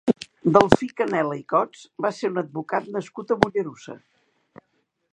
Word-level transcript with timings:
Delfí 0.53 0.87
Canela 1.01 1.37
i 1.41 1.43
Cots 1.53 1.85
va 2.07 2.13
ser 2.21 2.33
un 2.33 2.41
advocat 2.45 2.91
nascut 2.99 3.35
a 3.37 3.41
Mollerussa. 3.45 3.99